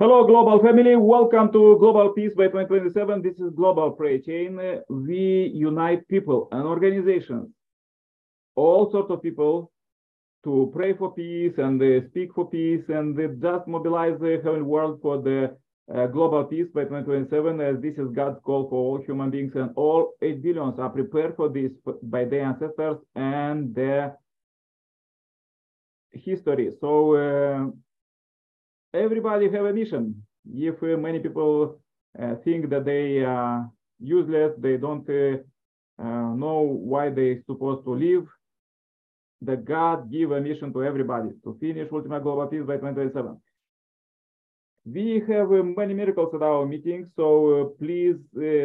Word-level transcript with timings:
Hello, 0.00 0.24
global 0.24 0.60
family. 0.62 0.94
Welcome 0.94 1.50
to 1.50 1.76
Global 1.80 2.10
Peace 2.10 2.32
by 2.32 2.46
2027. 2.46 3.20
This 3.20 3.34
is 3.40 3.50
Global 3.52 3.90
Prayer 3.90 4.20
Chain. 4.20 4.80
We 4.88 5.50
unite 5.52 6.06
people 6.06 6.46
and 6.52 6.62
organizations, 6.62 7.48
all 8.54 8.92
sorts 8.92 9.10
of 9.10 9.20
people, 9.24 9.72
to 10.44 10.70
pray 10.72 10.92
for 10.96 11.12
peace 11.14 11.54
and 11.58 11.82
uh, 11.82 12.06
speak 12.10 12.32
for 12.32 12.48
peace 12.48 12.84
and 12.86 13.18
uh, 13.18 13.26
just 13.42 13.66
mobilize 13.66 14.20
the 14.20 14.40
heavenly 14.44 14.62
world 14.62 15.00
for 15.02 15.20
the 15.20 15.56
uh, 15.92 16.06
global 16.06 16.44
peace 16.44 16.68
by 16.72 16.84
2027, 16.84 17.60
as 17.60 17.82
this 17.82 17.98
is 17.98 18.08
God's 18.14 18.38
call 18.44 18.70
for 18.70 18.76
all 18.76 19.02
human 19.04 19.30
beings, 19.30 19.56
and 19.56 19.72
all 19.74 20.12
8 20.22 20.40
billions 20.40 20.78
are 20.78 20.90
prepared 20.90 21.34
for 21.34 21.48
this 21.48 21.72
by 22.04 22.24
their 22.24 22.44
ancestors 22.44 22.98
and 23.16 23.74
their 23.74 24.16
history. 26.12 26.70
So 26.80 27.16
uh, 27.16 27.70
everybody 28.94 29.50
have 29.50 29.64
a 29.64 29.72
mission. 29.72 30.22
If 30.52 30.82
uh, 30.82 30.96
many 30.96 31.18
people 31.18 31.80
uh, 32.20 32.34
think 32.44 32.70
that 32.70 32.84
they 32.84 33.24
are 33.24 33.70
useless, 34.00 34.52
they 34.58 34.76
don't 34.76 35.08
uh, 35.08 35.38
uh, 36.02 36.34
know 36.34 36.60
why 36.60 37.10
they 37.10 37.30
are 37.30 37.42
supposed 37.46 37.84
to 37.84 37.94
live, 37.94 38.26
the 39.42 39.56
God 39.56 40.10
give 40.10 40.32
a 40.32 40.40
mission 40.40 40.72
to 40.72 40.84
everybody 40.84 41.30
to 41.44 41.56
finish 41.60 41.88
Ultima 41.92 42.20
Global 42.20 42.46
Peace 42.46 42.64
by 42.66 42.76
2027. 42.76 43.40
We 44.86 45.22
have 45.28 45.52
uh, 45.52 45.62
many 45.62 45.92
miracles 45.92 46.34
at 46.34 46.42
our 46.42 46.64
meetings, 46.64 47.08
so 47.14 47.76
please 47.78 48.16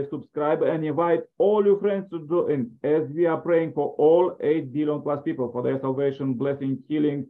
subscribe 0.09 0.61
and 0.63 0.85
invite 0.85 1.23
all 1.37 1.65
your 1.65 1.79
friends 1.79 2.09
to 2.11 2.25
join 2.27 2.71
as 2.83 3.03
we 3.09 3.25
are 3.25 3.41
praying 3.41 3.73
for 3.73 3.93
all 3.97 4.37
8 4.39 4.71
billion 4.71 5.01
plus 5.01 5.21
people 5.23 5.51
for 5.51 5.61
their 5.61 5.81
salvation, 5.81 6.33
blessing, 6.33 6.81
healing, 6.87 7.27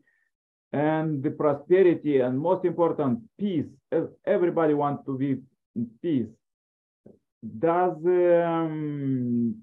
and 0.74 1.22
the 1.22 1.30
prosperity 1.30 2.20
and 2.20 2.38
most 2.38 2.66
important 2.66 3.20
peace. 3.40 3.68
Everybody 4.26 4.74
wants 4.74 5.06
to 5.06 5.18
be 5.18 5.38
in 5.76 5.90
peace. 6.02 6.28
Does 7.60 7.96
um, 8.06 9.56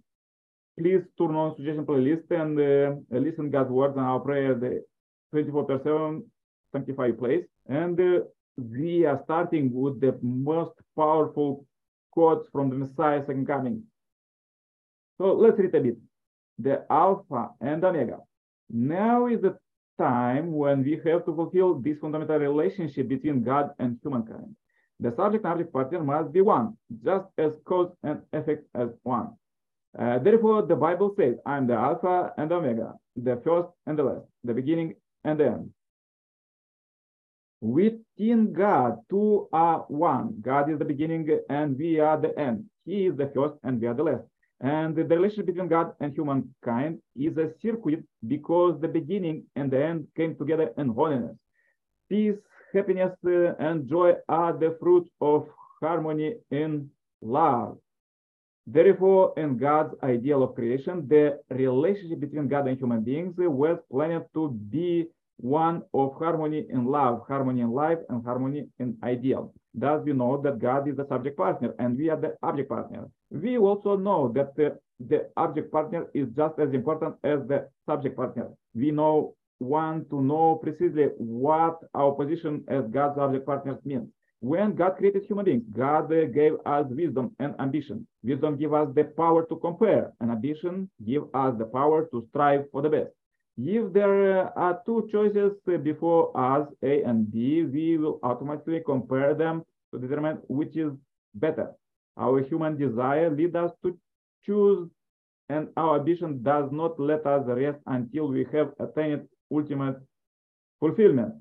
please 0.79 1.03
turn 1.19 1.35
on 1.35 1.57
suggestion 1.57 1.85
playlist 1.85 2.31
and 2.31 2.59
uh, 2.59 3.19
listen 3.19 3.51
god's 3.51 3.71
words 3.71 3.97
and 3.97 4.07
our 4.07 4.21
prayer 4.21 4.55
the 4.55 4.85
24 5.33 5.65
per 5.65 5.79
7 5.79 6.25
sanctify 6.73 7.11
place. 7.11 7.45
And 7.69 8.01
uh, 8.01 8.21
we 8.57 9.05
are 9.05 9.21
starting 9.25 9.73
with 9.73 10.01
the 10.01 10.17
most 10.23 10.73
powerful 10.97 11.67
quotes 12.13 12.49
from 12.53 12.71
the 12.71 12.77
messiah 12.77 13.25
second 13.27 13.47
coming. 13.47 13.83
So 15.19 15.33
let's 15.33 15.59
read 15.59 15.75
a 15.75 15.81
bit. 15.81 15.97
The 16.59 16.85
alpha 16.91 17.51
and 17.61 17.85
omega. 17.85 18.19
Now 18.71 19.27
is 19.27 19.41
the 19.41 19.59
time 20.01 20.53
when 20.53 20.83
we 20.83 21.01
have 21.05 21.25
to 21.27 21.35
fulfill 21.35 21.75
this 21.75 21.99
fundamental 21.99 22.39
relationship 22.39 23.07
between 23.09 23.43
God 23.43 23.71
and 23.79 23.99
humankind. 24.03 24.57
The 24.99 25.13
subject 25.17 25.45
and 25.45 25.53
object 25.53 25.73
partner 25.73 26.03
must 26.03 26.33
be 26.33 26.41
one, 26.41 26.77
just 27.05 27.27
as 27.39 27.53
cause 27.65 27.91
and 28.03 28.23
effect 28.33 28.65
as 28.75 28.89
one. 29.03 29.29
Uh, 29.99 30.19
therefore, 30.19 30.63
the 30.63 30.77
Bible 30.77 31.15
says, 31.19 31.37
I 31.45 31.57
am 31.57 31.67
the 31.67 31.75
Alpha 31.75 32.33
and 32.39 32.51
Omega, 32.53 32.95
the 33.17 33.37
first 33.45 33.69
and 33.87 33.99
the 33.99 34.05
last, 34.05 34.27
the 34.45 34.55
beginning 34.55 34.95
and 35.25 35.39
the 35.39 35.47
end. 35.47 35.71
Within 37.61 38.53
God, 38.53 38.99
two 39.11 39.49
are 39.53 39.85
one. 39.89 40.37
God 40.41 40.71
is 40.71 40.79
the 40.79 40.85
beginning 40.85 41.29
and 41.51 41.77
we 41.77 42.01
are 42.01 42.19
the 42.19 42.39
end. 42.39 42.65
He 42.87 43.07
is 43.07 43.17
the 43.17 43.31
first 43.35 43.55
and 43.63 43.81
we 43.81 43.87
are 43.87 43.95
the 43.95 44.05
last. 44.05 44.25
And 44.61 44.95
the 44.95 45.05
relationship 45.05 45.47
between 45.47 45.69
God 45.69 45.95
and 46.01 46.13
humankind 46.13 47.01
is 47.17 47.37
a 47.39 47.51
circuit 47.63 48.05
because 48.27 48.79
the 48.81 48.89
beginning 48.89 49.45
and 49.57 49.71
the 49.71 49.83
end 49.83 50.07
came 50.17 50.37
together 50.37 50.73
in 50.77 50.89
holiness. 50.89 51.37
Peace, 52.11 52.37
happiness, 52.75 53.13
uh, 53.27 53.55
and 53.59 53.89
joy 53.89 54.15
are 54.29 54.53
the 54.53 54.77
fruit 54.79 55.09
of 55.21 55.49
harmony 55.81 56.35
in 56.51 56.91
love. 57.23 57.79
Therefore, 58.67 59.33
in 59.37 59.57
God's 59.57 59.95
ideal 60.03 60.43
of 60.43 60.55
creation, 60.55 61.09
the 61.09 61.41
relationship 61.49 62.21
between 62.21 62.47
God 62.47 62.69
and 62.69 62.79
human 62.79 63.03
beings 63.03 63.35
was 63.39 63.79
planned 63.91 64.27
to 64.35 64.51
be 64.51 65.09
one 65.39 65.83
of 65.95 66.15
harmony 66.17 66.67
in 66.69 66.85
love, 66.85 67.23
harmony 67.27 67.63
in 67.63 67.71
life, 67.71 67.99
and 68.11 68.23
harmony 68.25 68.69
in 68.79 68.99
ideal. 69.03 69.55
Thus, 69.75 70.03
we 70.05 70.13
know 70.13 70.41
that 70.43 70.59
God 70.59 70.87
is 70.87 70.97
the 70.97 71.07
subject 71.09 71.37
partner 71.39 71.75
and 71.79 71.97
we 71.97 72.11
are 72.11 72.21
the 72.21 72.37
object 72.43 72.69
partner. 72.69 73.09
We 73.31 73.59
also 73.59 73.97
know 73.97 74.33
that 74.35 74.57
the, 74.57 74.79
the 75.09 75.29
object 75.37 75.71
partner 75.73 76.07
is 76.15 76.29
just 76.37 76.59
as 76.59 76.73
important 76.75 77.15
as 77.25 77.41
the 77.47 77.69
subject 77.87 78.17
partner. 78.17 78.49
We 78.75 78.91
know 78.91 79.35
want 79.61 80.09
to 80.11 80.21
know 80.21 80.59
precisely 80.63 81.09
what 81.19 81.79
our 81.95 82.13
position 82.13 82.65
as 82.69 82.85
God's 82.91 83.19
object 83.19 83.47
partners 83.47 83.79
means. 83.85 84.09
When 84.41 84.75
God 84.75 84.97
created 84.97 85.25
human 85.25 85.45
beings, 85.45 85.65
God 85.77 86.09
gave 86.09 86.55
us 86.65 86.87
wisdom 86.89 87.37
and 87.39 87.55
ambition. 87.61 88.07
Wisdom 88.23 88.57
gives 88.57 88.73
us 88.73 88.89
the 88.95 89.05
power 89.05 89.45
to 89.47 89.57
compare, 89.57 90.13
and 90.21 90.31
ambition 90.31 90.89
gives 91.05 91.27
us 91.35 91.55
the 91.59 91.67
power 91.67 92.09
to 92.11 92.27
strive 92.31 92.65
for 92.73 92.81
the 92.81 92.89
best. 92.89 93.11
If 93.59 93.93
there 93.93 94.59
are 94.59 94.81
two 94.87 95.09
choices 95.13 95.53
before 95.83 96.35
us, 96.35 96.67
A 96.83 97.03
and 97.03 97.31
B, 97.31 97.65
we 97.65 97.99
will 97.99 98.19
automatically 98.23 98.81
compare 98.85 99.35
them 99.35 99.63
to 99.93 100.01
determine 100.01 100.39
which 100.49 100.75
is 100.75 100.93
better. 101.35 101.73
Our 102.21 102.43
human 102.43 102.77
desire 102.77 103.31
leads 103.31 103.55
us 103.55 103.73
to 103.83 103.99
choose, 104.45 104.89
and 105.49 105.69
our 105.77 105.99
ambition 105.99 106.43
does 106.43 106.71
not 106.71 107.01
let 107.01 107.27
us 107.27 107.45
rest 107.47 107.79
until 107.87 108.29
we 108.29 108.47
have 108.53 108.73
attained 108.79 109.27
ultimate 109.51 109.97
fulfillment. 110.79 111.35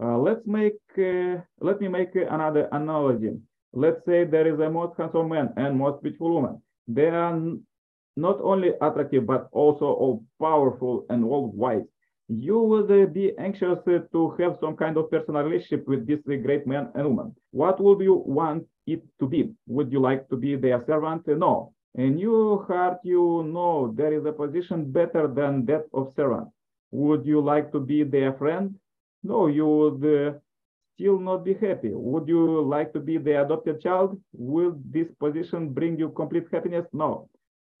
Uh, 0.00 0.16
let's 0.16 0.46
make, 0.46 0.78
uh, 0.96 1.42
let 1.60 1.80
me 1.80 1.88
make 1.88 2.14
another 2.14 2.68
analogy. 2.72 3.36
Let's 3.72 4.04
say 4.06 4.24
there 4.24 4.46
is 4.46 4.58
a 4.60 4.70
most 4.70 4.96
handsome 4.96 5.28
man 5.28 5.52
and 5.56 5.76
most 5.76 6.02
beautiful 6.02 6.32
woman. 6.32 6.62
They 6.88 7.08
are 7.08 7.38
not 8.16 8.40
only 8.40 8.70
attractive, 8.80 9.26
but 9.26 9.48
also 9.52 9.86
all 9.86 10.24
powerful 10.40 11.04
and 11.10 11.24
all 11.24 11.50
wise. 11.52 11.84
You 12.32 12.60
would 12.60 12.92
uh, 12.92 13.06
be 13.06 13.36
anxious 13.38 13.80
uh, 13.88 13.98
to 14.12 14.30
have 14.38 14.56
some 14.60 14.76
kind 14.76 14.96
of 14.96 15.10
personal 15.10 15.42
relationship 15.42 15.88
with 15.88 16.06
this 16.06 16.20
uh, 16.28 16.36
great 16.36 16.64
man 16.64 16.88
and 16.94 17.08
woman. 17.08 17.34
What 17.50 17.80
would 17.80 17.98
you 18.00 18.22
want 18.24 18.68
it 18.86 19.02
to 19.18 19.26
be? 19.26 19.50
Would 19.66 19.90
you 19.90 19.98
like 19.98 20.28
to 20.28 20.36
be 20.36 20.54
their 20.54 20.84
servant? 20.86 21.26
No. 21.26 21.72
In 21.96 22.18
your 22.18 22.64
heart, 22.66 22.98
you 23.02 23.42
know 23.52 23.92
there 23.96 24.12
is 24.12 24.24
a 24.26 24.32
position 24.32 24.92
better 24.92 25.26
than 25.26 25.66
that 25.66 25.86
of 25.92 26.12
servant. 26.14 26.46
Would 26.92 27.26
you 27.26 27.40
like 27.40 27.72
to 27.72 27.80
be 27.80 28.04
their 28.04 28.32
friend? 28.34 28.76
No, 29.24 29.48
you 29.48 29.66
would 29.66 30.04
uh, 30.04 30.38
still 30.94 31.18
not 31.18 31.44
be 31.44 31.54
happy. 31.54 31.90
Would 31.92 32.28
you 32.28 32.62
like 32.62 32.92
to 32.92 33.00
be 33.00 33.18
the 33.18 33.42
adopted 33.42 33.80
child? 33.80 34.20
Will 34.32 34.76
this 34.84 35.08
position 35.18 35.70
bring 35.70 35.98
you 35.98 36.10
complete 36.10 36.46
happiness? 36.52 36.86
No. 36.92 37.28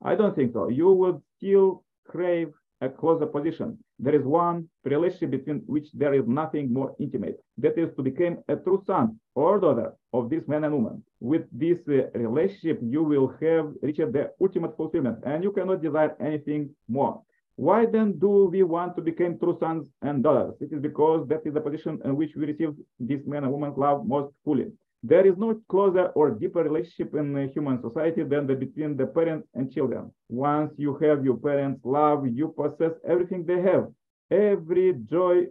I 0.02 0.16
don't 0.16 0.34
think 0.34 0.54
so. 0.54 0.68
You 0.68 0.90
would 0.90 1.22
still 1.36 1.84
crave 2.04 2.52
a 2.80 2.88
closer 2.88 3.26
position. 3.26 3.78
There 3.98 4.14
is 4.14 4.24
one 4.24 4.68
relationship 4.84 5.30
between 5.30 5.58
which 5.66 5.88
there 5.92 6.14
is 6.14 6.26
nothing 6.26 6.72
more 6.72 6.94
intimate. 6.98 7.38
That 7.58 7.78
is 7.78 7.94
to 7.96 8.02
become 8.02 8.38
a 8.48 8.56
true 8.56 8.82
son 8.86 9.20
or 9.34 9.60
daughter 9.60 9.92
of 10.12 10.30
this 10.30 10.46
man 10.48 10.64
and 10.64 10.74
woman. 10.74 11.04
With 11.20 11.42
this 11.52 11.78
uh, 11.88 12.10
relationship, 12.18 12.80
you 12.82 13.02
will 13.02 13.28
have 13.40 13.72
reached 13.82 14.12
the 14.12 14.30
ultimate 14.40 14.76
fulfillment 14.76 15.18
and 15.24 15.44
you 15.44 15.52
cannot 15.52 15.82
desire 15.82 16.16
anything 16.20 16.70
more. 16.88 17.22
Why 17.56 17.84
then 17.84 18.18
do 18.18 18.48
we 18.50 18.62
want 18.62 18.96
to 18.96 19.02
become 19.02 19.38
true 19.38 19.56
sons 19.60 19.86
and 20.00 20.22
daughters? 20.22 20.54
It 20.60 20.72
is 20.72 20.80
because 20.80 21.28
that 21.28 21.42
is 21.44 21.52
the 21.52 21.60
position 21.60 22.00
in 22.06 22.16
which 22.16 22.34
we 22.34 22.46
receive 22.46 22.74
this 22.98 23.20
man 23.26 23.44
and 23.44 23.52
woman's 23.52 23.76
love 23.76 24.06
most 24.06 24.32
fully. 24.44 24.72
There 25.02 25.26
is 25.26 25.38
no 25.38 25.58
closer 25.68 26.08
or 26.08 26.30
deeper 26.30 26.62
relationship 26.62 27.14
in 27.14 27.48
human 27.48 27.80
society 27.80 28.22
than 28.22 28.46
the 28.46 28.54
between 28.54 28.96
the 28.96 29.06
parents 29.06 29.48
and 29.54 29.72
children. 29.72 30.12
Once 30.28 30.74
you 30.76 30.94
have 30.98 31.24
your 31.24 31.38
parents' 31.38 31.80
love, 31.84 32.26
you 32.28 32.48
possess 32.48 32.92
everything 33.06 33.46
they 33.46 33.62
have. 33.62 33.88
Every 34.30 34.92
joy 34.92 35.46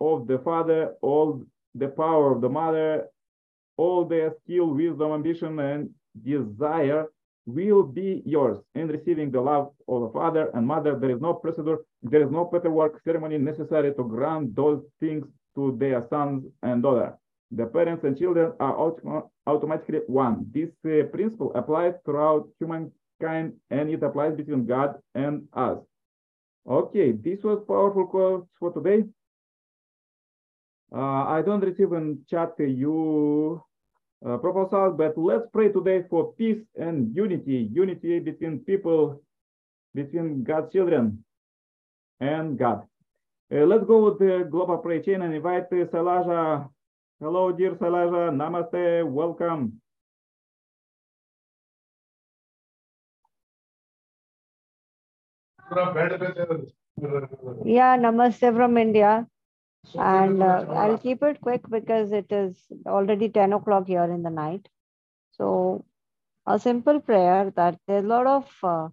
of 0.00 0.26
the 0.26 0.38
father, 0.38 0.94
all 1.00 1.42
the 1.74 1.88
power 1.88 2.32
of 2.34 2.42
the 2.42 2.50
mother, 2.50 3.08
all 3.78 4.04
their 4.04 4.34
skill, 4.42 4.74
wisdom, 4.74 5.12
ambition, 5.12 5.58
and 5.58 5.88
desire 6.22 7.06
will 7.46 7.82
be 7.82 8.22
yours 8.26 8.58
in 8.74 8.86
receiving 8.88 9.30
the 9.30 9.40
love 9.40 9.72
of 9.88 10.02
the 10.02 10.10
father 10.10 10.50
and 10.52 10.66
mother. 10.66 10.98
There 10.98 11.10
is 11.10 11.22
no 11.22 11.32
procedure, 11.34 11.78
there 12.02 12.22
is 12.22 12.30
no 12.30 12.44
paperwork 12.44 13.02
ceremony 13.02 13.38
necessary 13.38 13.94
to 13.94 14.04
grant 14.04 14.54
those 14.54 14.84
things 15.00 15.24
to 15.54 15.74
their 15.80 16.06
sons 16.08 16.44
and 16.62 16.82
daughters 16.82 17.14
the 17.54 17.66
parents 17.66 18.04
and 18.04 18.18
children 18.18 18.52
are 18.60 18.74
autom 18.74 19.28
automatically 19.46 20.00
one. 20.06 20.46
This 20.52 20.70
uh, 20.86 21.06
principle 21.08 21.52
applies 21.54 21.94
throughout 22.04 22.48
humankind 22.58 23.52
and 23.70 23.90
it 23.90 24.02
applies 24.02 24.36
between 24.36 24.66
God 24.66 24.98
and 25.14 25.46
us. 25.52 25.78
Okay, 26.66 27.12
this 27.12 27.42
was 27.42 27.62
powerful 27.66 28.06
quotes 28.06 28.48
for 28.58 28.72
today. 28.72 29.04
Uh, 30.94 31.24
I 31.26 31.42
don't 31.44 31.60
receive 31.60 31.92
in 31.92 32.20
chat 32.30 32.54
you 32.58 33.62
uh, 34.24 34.36
proposals, 34.38 34.94
but 34.96 35.18
let's 35.18 35.46
pray 35.52 35.68
today 35.68 36.04
for 36.08 36.32
peace 36.34 36.62
and 36.78 37.14
unity, 37.14 37.68
unity 37.72 38.20
between 38.20 38.60
people, 38.60 39.20
between 39.94 40.44
God's 40.44 40.72
children 40.72 41.24
and 42.20 42.58
God. 42.58 42.86
Uh, 43.52 43.66
let's 43.66 43.84
go 43.84 44.04
with 44.04 44.18
the 44.18 44.48
global 44.50 44.78
prayer 44.78 45.02
chain 45.02 45.22
and 45.22 45.34
invite 45.34 45.64
uh, 45.72 45.84
Sailaja. 45.92 46.68
Hello, 47.22 47.52
dear 47.52 47.76
Sailaja. 47.76 48.30
Namaste. 48.34 49.08
Welcome. 49.08 49.80
Yeah, 57.64 57.96
namaste 57.96 58.52
from 58.56 58.76
India. 58.76 59.28
And 59.94 60.42
uh, 60.42 60.66
I'll 60.70 60.98
keep 60.98 61.22
it 61.22 61.40
quick 61.40 61.62
because 61.70 62.10
it 62.10 62.32
is 62.32 62.56
already 62.86 63.28
10 63.28 63.52
o'clock 63.52 63.86
here 63.86 64.02
in 64.02 64.24
the 64.24 64.30
night. 64.30 64.68
So, 65.30 65.84
a 66.44 66.58
simple 66.58 66.98
prayer 66.98 67.52
that 67.54 67.78
there's 67.86 68.04
a 68.04 68.08
lot 68.08 68.26
of 68.26 68.50
uh, 68.64 68.88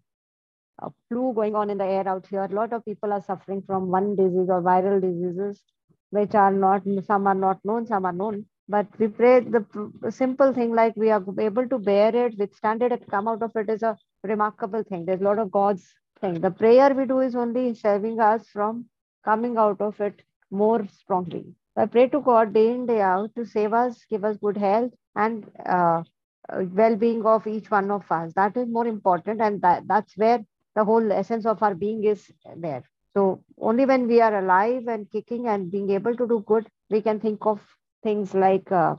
flu 1.08 1.34
going 1.34 1.56
on 1.56 1.72
in 1.72 1.80
the 1.80 1.86
air 1.86 2.08
out 2.08 2.28
here. 2.28 2.44
A 2.44 2.48
lot 2.48 2.74
of 2.74 2.86
people 2.86 3.12
are 3.12 3.24
suffering 3.24 3.64
from 3.66 3.88
one 3.88 4.16
disease 4.16 4.50
or 4.50 4.62
viral 4.62 5.02
diseases, 5.02 5.64
which 6.12 6.36
are 6.36 6.52
not, 6.52 6.84
some 7.06 7.28
are 7.28 7.36
not 7.36 7.60
known, 7.64 7.86
some 7.86 8.06
are 8.06 8.14
known. 8.14 8.46
But 8.68 8.88
we 9.00 9.08
pray 9.08 9.40
the, 9.40 9.66
simple 10.12 10.54
thing 10.54 10.74
like 10.76 10.96
we 10.96 11.10
are 11.10 11.24
able 11.40 11.68
to 11.68 11.80
bear 11.80 12.16
it, 12.16 12.38
withstand 12.38 12.84
it, 12.84 12.92
and 12.92 13.08
come 13.08 13.28
out 13.28 13.42
of 13.42 13.56
it 13.56 13.70
is 13.70 13.82
a 13.82 13.98
remarkable 14.24 14.84
thing. 14.84 15.06
There's 15.06 15.22
a 15.22 15.24
lot 15.24 15.40
of 15.40 15.52
God's 15.52 15.84
thing. 16.22 16.40
The 16.40 16.52
prayer 16.52 16.94
we 16.94 17.06
do 17.06 17.20
is 17.20 17.36
only 17.36 17.74
saving 17.74 18.20
us 18.20 18.48
from 18.48 18.86
coming 19.26 19.58
out 19.58 19.82
of 19.82 20.00
it 20.02 20.22
more 20.52 20.88
strongly. 20.88 21.46
I 21.76 21.86
pray 21.86 22.10
to 22.10 22.20
God 22.20 22.54
day 22.54 22.72
in, 22.72 22.86
day 22.86 23.02
out 23.02 23.34
to 23.36 23.46
save 23.46 23.74
us, 23.74 24.06
give 24.10 24.26
us 24.26 24.38
good 24.38 24.58
health 24.58 24.92
and 25.16 25.46
uh, 25.66 26.04
well-being 26.52 27.26
of 27.26 27.48
each 27.48 27.72
one 27.72 27.90
of 27.90 28.12
us. 28.12 28.34
That 28.34 28.58
is 28.58 28.68
more 28.68 28.86
important, 28.86 29.42
and 29.42 29.62
that, 29.62 29.88
that's 29.88 30.18
where 30.18 30.46
the 30.76 30.84
whole 30.84 31.12
essence 31.12 31.46
of 31.46 31.64
our 31.64 31.74
being 31.74 32.04
is 32.04 32.30
there. 32.56 32.84
So 33.20 33.44
only 33.60 33.86
when 33.86 34.08
we 34.08 34.22
are 34.22 34.40
alive 34.40 34.88
and 34.88 35.12
kicking 35.12 35.48
and 35.48 35.72
being 35.72 35.90
able 35.92 36.16
to 36.16 36.28
do 36.28 36.44
good, 36.48 36.68
we 36.90 37.02
can 37.02 37.20
think 37.20 37.46
of 37.46 37.60
things 38.04 38.34
like 38.34 38.72
uh, 38.72 38.96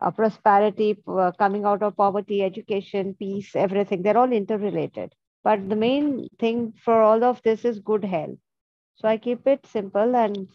uh, 0.00 0.10
prosperity, 0.12 1.02
uh, 1.08 1.32
coming 1.38 1.64
out 1.64 1.82
of 1.82 1.96
poverty, 1.96 2.42
education, 2.44 3.14
peace, 3.18 3.56
everything. 3.56 4.02
They're 4.02 4.18
all 4.18 4.32
interrelated. 4.32 5.14
But 5.42 5.68
the 5.68 5.76
main 5.76 6.28
thing 6.38 6.74
for 6.84 7.02
all 7.02 7.24
of 7.24 7.42
this 7.42 7.64
is 7.64 7.80
good 7.80 8.04
health. 8.04 8.38
So 8.96 9.08
I 9.08 9.16
keep 9.18 9.46
it 9.46 9.66
simple 9.66 10.16
and 10.16 10.48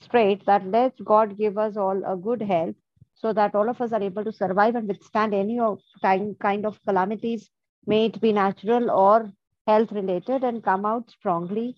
straight 0.00 0.44
that 0.46 0.66
let 0.66 0.92
God 1.04 1.36
give 1.38 1.58
us 1.58 1.76
all 1.76 2.02
a 2.04 2.16
good 2.16 2.42
health 2.42 2.76
so 3.14 3.32
that 3.32 3.54
all 3.54 3.68
of 3.68 3.80
us 3.80 3.92
are 3.92 4.02
able 4.02 4.24
to 4.24 4.32
survive 4.32 4.74
and 4.74 4.88
withstand 4.88 5.34
any 5.34 5.60
of 5.60 5.80
kind, 6.02 6.38
kind 6.40 6.66
of 6.66 6.82
calamities, 6.82 7.50
may 7.86 8.06
it 8.06 8.20
be 8.20 8.32
natural 8.32 8.90
or 8.90 9.30
health 9.66 9.92
related, 9.92 10.42
and 10.44 10.64
come 10.64 10.84
out 10.84 11.10
strongly 11.10 11.76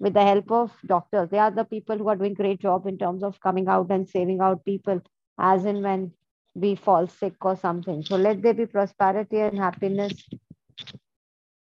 with 0.00 0.14
the 0.14 0.22
help 0.22 0.50
of 0.50 0.72
doctors. 0.86 1.30
They 1.30 1.38
are 1.38 1.50
the 1.50 1.64
people 1.64 1.98
who 1.98 2.08
are 2.08 2.16
doing 2.16 2.34
great 2.34 2.60
job 2.60 2.86
in 2.86 2.98
terms 2.98 3.22
of 3.22 3.40
coming 3.40 3.68
out 3.68 3.90
and 3.90 4.08
saving 4.08 4.40
out 4.40 4.64
people 4.64 5.00
as 5.38 5.64
and 5.64 5.82
when 5.82 6.12
we 6.54 6.74
fall 6.76 7.06
sick 7.06 7.34
or 7.44 7.56
something. 7.56 8.02
So 8.04 8.16
let 8.16 8.42
there 8.42 8.54
be 8.54 8.66
prosperity 8.66 9.40
and 9.40 9.58
happiness 9.58 10.28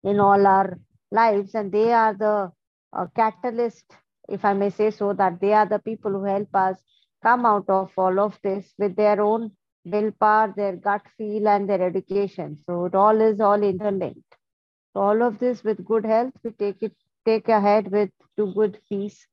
in 0.03 0.21
all 0.21 0.47
our 0.47 0.79
lives, 1.11 1.55
and 1.55 1.73
they 1.73 1.93
are 1.93 2.15
the 2.15 2.51
uh, 2.93 3.07
catalyst, 3.15 3.85
if 4.29 4.45
I 4.45 4.53
may 4.55 4.71
say 4.71 4.91
so, 4.91 5.13
that 5.15 5.41
they 5.41 5.53
are 5.53 5.67
the 5.67 5.79
people 5.79 6.13
who 6.13 6.25
help 6.25 6.55
us 6.55 6.83
come 7.23 7.45
out 7.47 7.69
of 7.69 7.93
all 7.97 8.19
of 8.21 8.39
this 8.43 8.73
with 8.79 8.97
their 8.97 9.21
own 9.21 9.53
willpower, 9.85 10.53
their 10.57 10.77
gut 10.77 11.03
feel, 11.17 11.49
and 11.49 11.69
their 11.69 11.83
education. 11.83 12.59
So 12.67 12.87
it 12.87 12.95
all 12.95 13.21
is 13.21 13.41
all 13.41 13.63
interlinked. 13.63 14.37
So 14.95 15.01
all 15.03 15.23
of 15.23 15.39
this 15.39 15.63
with 15.65 15.85
good 15.85 16.05
health, 16.05 16.33
we 16.43 16.51
take 16.53 16.83
it 16.83 16.95
take 17.25 17.49
ahead 17.49 17.91
with 17.91 18.11
to 18.37 18.53
good 18.55 18.79
peace 18.89 19.27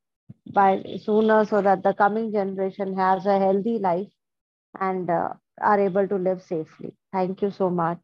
by 0.54 0.84
sooner 1.04 1.46
so 1.46 1.62
that 1.62 1.84
the 1.84 1.94
coming 1.94 2.32
generation 2.32 2.96
has 2.96 3.26
a 3.26 3.40
healthy 3.40 3.78
life 3.80 4.12
and 4.80 5.10
uh, 5.10 5.34
are 5.62 5.80
able 5.80 6.08
to 6.08 6.16
live 6.18 6.42
safely. 6.42 6.94
Thank 7.12 7.42
you 7.42 7.52
so 7.52 7.70
much. 7.70 8.00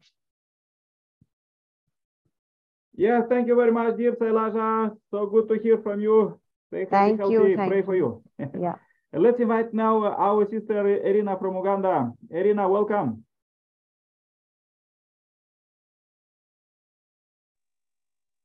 Yes, 2.96 3.24
thank 3.28 3.46
you 3.48 3.56
very 3.56 3.72
much, 3.72 3.96
dear 3.96 4.12
Sailaja. 4.12 4.96
So 5.10 5.26
good 5.26 5.48
to 5.48 5.58
hear 5.58 5.78
from 5.78 6.00
you. 6.00 6.38
Stay 6.68 6.86
Thank 6.90 7.18
healthy, 7.18 7.32
you, 7.32 7.56
thank 7.56 7.70
Pray 7.70 7.82
for 7.82 7.94
you. 7.96 8.22
Yeah. 8.58 8.76
Let's 9.12 9.40
invite 9.40 9.72
now 9.74 10.04
our 10.04 10.48
sister 10.48 10.86
Irina 11.06 11.36
from 11.38 11.56
Uganda. 11.56 12.12
Irina, 12.30 12.68
welcome. 12.68 13.24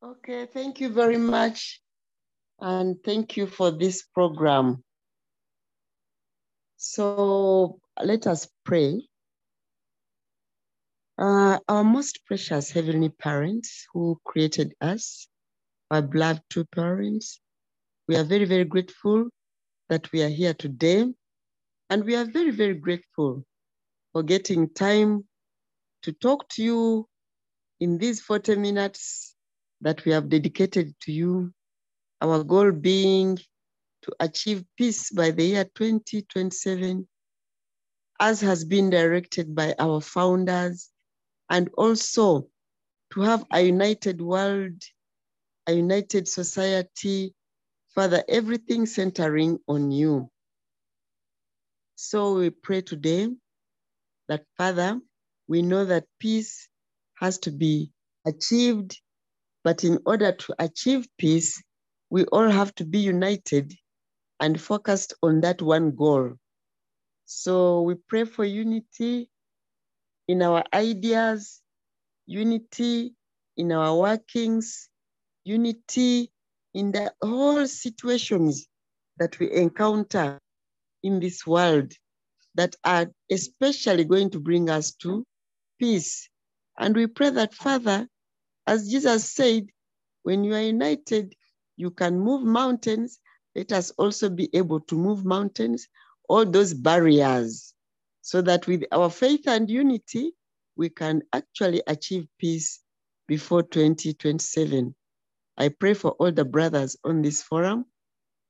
Okay, 0.02 0.46
thank 0.46 0.80
you 0.80 0.88
very 0.88 1.18
much. 1.18 1.82
And 2.62 3.04
thank 3.04 3.36
you 3.36 3.48
for 3.48 3.70
this 3.70 4.04
program. 4.04 4.82
So 6.78 7.80
let 8.02 8.26
us 8.26 8.48
pray. 8.64 9.02
Uh, 11.18 11.60
our 11.68 11.84
most 11.84 12.26
precious 12.26 12.72
Heavenly 12.72 13.10
Parents 13.10 13.86
who 13.94 14.18
created 14.24 14.74
us, 14.80 15.28
our 15.92 16.02
beloved 16.02 16.44
two 16.50 16.64
parents, 16.64 17.42
we 18.08 18.16
are 18.16 18.24
very, 18.24 18.46
very 18.46 18.64
grateful 18.64 19.28
that 19.90 20.10
we 20.14 20.24
are 20.24 20.30
here 20.30 20.54
today. 20.54 21.08
And 21.90 22.06
we 22.06 22.16
are 22.16 22.24
very, 22.24 22.52
very 22.52 22.76
grateful 22.76 23.44
for 24.14 24.24
getting 24.24 24.70
time 24.70 25.26
to 26.04 26.14
talk 26.14 26.48
to 26.52 26.64
you 26.64 27.06
in 27.82 27.98
these 27.98 28.22
40 28.22 28.56
minutes 28.56 29.36
that 29.82 30.04
we 30.06 30.12
have 30.12 30.30
dedicated 30.30 30.94
to 31.02 31.12
you. 31.12 31.54
Our 32.22 32.44
goal 32.44 32.72
being 32.72 33.38
to 34.04 34.16
achieve 34.20 34.64
peace 34.78 35.10
by 35.12 35.32
the 35.32 35.44
year 35.44 35.64
2027, 35.64 37.08
as 38.20 38.42
has 38.42 38.66
been 38.66 38.90
directed 38.90 39.56
by 39.56 39.76
our 39.80 40.02
founders, 40.02 40.90
and 41.50 41.70
also 41.78 42.48
to 43.14 43.22
have 43.22 43.46
a 43.52 43.62
united 43.62 44.22
world, 44.22 44.82
a 45.68 45.74
united 45.74 46.28
society, 46.28 47.34
Father, 47.96 48.24
everything 48.30 48.86
centering 48.86 49.58
on 49.68 49.92
you. 49.92 50.30
So 51.96 52.36
we 52.36 52.50
pray 52.50 52.82
today 52.82 53.30
that, 54.28 54.44
Father, 54.58 55.00
we 55.48 55.62
know 55.62 55.86
that 55.86 56.06
peace 56.20 56.70
has 57.16 57.40
to 57.40 57.52
be 57.52 57.92
achieved, 58.26 59.00
but 59.70 59.84
in 59.84 60.00
order 60.04 60.32
to 60.32 60.56
achieve 60.58 61.08
peace, 61.20 61.62
we 62.10 62.26
all 62.32 62.50
have 62.50 62.74
to 62.74 62.84
be 62.84 62.98
united 62.98 63.72
and 64.40 64.60
focused 64.60 65.14
on 65.22 65.42
that 65.42 65.62
one 65.62 65.92
goal. 65.92 66.34
So 67.26 67.84
we 67.84 67.94
pray 67.94 68.24
for 68.24 68.44
unity 68.44 69.30
in 70.28 70.42
our 70.42 70.64
ideas, 70.74 71.62
unity 72.26 73.14
in 73.58 73.72
our 73.72 73.96
workings, 73.96 74.90
unity 75.44 76.32
in 76.74 76.92
the 76.92 77.14
whole 77.22 77.68
situations 77.68 78.68
that 79.20 79.38
we 79.38 79.52
encounter 79.52 80.40
in 81.04 81.20
this 81.20 81.46
world 81.46 81.94
that 82.56 82.76
are 82.84 83.06
especially 83.30 84.04
going 84.04 84.32
to 84.32 84.40
bring 84.40 84.68
us 84.68 84.96
to 85.04 85.24
peace. 85.80 86.28
And 86.80 86.96
we 86.96 87.06
pray 87.06 87.30
that, 87.30 87.54
Father, 87.54 88.08
as 88.70 88.88
Jesus 88.88 89.32
said, 89.32 89.66
when 90.22 90.44
you 90.44 90.54
are 90.54 90.62
united, 90.62 91.34
you 91.76 91.90
can 91.90 92.20
move 92.20 92.44
mountains. 92.44 93.20
Let 93.56 93.72
us 93.72 93.90
also 93.98 94.30
be 94.30 94.48
able 94.54 94.82
to 94.82 94.96
move 94.96 95.26
mountains, 95.26 95.88
all 96.30 96.46
those 96.46 96.76
barriers, 96.76 97.74
so 98.22 98.44
that 98.44 98.68
with 98.68 98.84
our 98.92 99.10
faith 99.10 99.48
and 99.48 99.68
unity, 99.68 100.34
we 100.76 100.90
can 100.90 101.24
actually 101.34 101.82
achieve 101.88 102.28
peace 102.38 102.80
before 103.28 103.64
2027. 103.64 104.94
I 105.58 105.70
pray 105.70 105.96
for 105.96 106.12
all 106.12 106.32
the 106.32 106.46
brothers 106.46 106.96
on 107.04 107.24
this 107.24 107.42
forum 107.42 107.86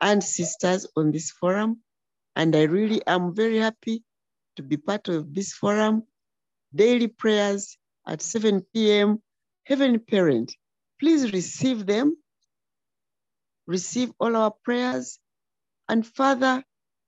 and 0.02 0.22
sisters 0.22 0.86
on 0.98 1.12
this 1.12 1.32
forum. 1.32 1.82
And 2.36 2.56
I 2.58 2.64
really 2.64 3.02
am 3.08 3.34
very 3.34 3.58
happy 3.58 4.04
to 4.58 4.64
be 4.64 4.76
part 4.76 5.08
of 5.08 5.34
this 5.34 5.54
forum. 5.54 6.04
Daily 6.76 7.08
prayers 7.08 7.78
at 8.06 8.22
7 8.22 8.66
p.m. 8.74 9.22
Heavenly 9.70 10.00
Parent, 10.00 10.56
please 11.00 11.32
receive 11.32 11.86
them. 11.86 12.18
Receive 13.68 14.12
all 14.20 14.36
our 14.36 14.52
prayers. 14.64 15.20
And 15.88 16.06
Father, 16.06 16.64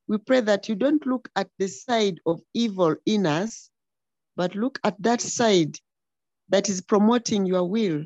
we 0.07 0.19
pray 0.19 0.41
that 0.41 0.69
you 0.69 0.75
don't 0.75 1.03
look 1.07 1.27
at 1.35 1.49
the 1.57 1.67
side 1.67 2.19
of 2.23 2.39
evil 2.53 2.95
in 3.07 3.25
us, 3.25 3.71
but 4.35 4.53
look 4.53 4.79
at 4.83 5.01
that 5.01 5.21
side 5.21 5.75
that 6.49 6.69
is 6.69 6.81
promoting 6.81 7.47
your 7.47 7.67
will, 7.67 8.05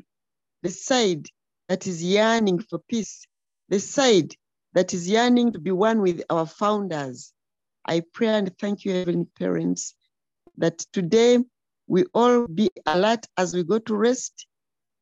the 0.62 0.70
side 0.70 1.26
that 1.68 1.86
is 1.86 2.02
yearning 2.02 2.60
for 2.60 2.78
peace, 2.78 3.26
the 3.68 3.78
side 3.78 4.34
that 4.72 4.94
is 4.94 5.06
yearning 5.06 5.52
to 5.52 5.58
be 5.58 5.70
one 5.70 6.00
with 6.00 6.22
our 6.30 6.46
founders. 6.46 7.30
I 7.84 8.02
pray 8.14 8.28
and 8.28 8.56
thank 8.58 8.86
you, 8.86 8.92
Heavenly 8.92 9.26
Parents, 9.38 9.94
that 10.56 10.78
today 10.94 11.40
we 11.86 12.04
all 12.14 12.46
be 12.46 12.70
alert 12.86 13.26
as 13.36 13.54
we 13.54 13.62
go 13.62 13.78
to 13.78 13.96
rest 13.96 14.46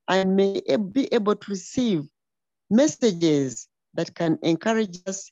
and 0.09 0.37
may 0.37 0.61
be 0.93 1.13
able 1.13 1.35
to 1.35 1.51
receive 1.51 2.05
messages 2.71 3.69
that 3.95 4.15
can 4.15 4.39
encourage 4.43 4.99
us 5.07 5.31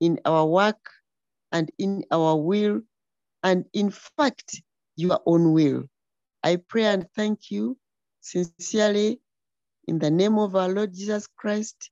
in 0.00 0.18
our 0.24 0.46
work 0.46 0.90
and 1.52 1.70
in 1.78 2.04
our 2.10 2.36
will, 2.36 2.80
and 3.42 3.64
in 3.72 3.90
fact, 3.90 4.60
your 4.96 5.20
own 5.26 5.52
will. 5.52 5.84
I 6.42 6.56
pray 6.56 6.84
and 6.84 7.06
thank 7.14 7.50
you 7.50 7.78
sincerely 8.20 9.20
in 9.86 9.98
the 9.98 10.10
name 10.10 10.38
of 10.38 10.54
our 10.56 10.68
Lord 10.68 10.94
Jesus 10.94 11.26
Christ, 11.26 11.90